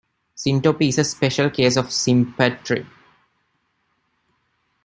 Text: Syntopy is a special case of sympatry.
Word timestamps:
Syntopy 0.35 0.87
is 0.87 0.97
a 0.97 1.03
special 1.03 1.51
case 1.51 1.77
of 1.77 1.89
sympatry. 1.91 2.87